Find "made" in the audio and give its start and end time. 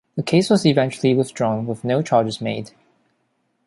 2.41-2.71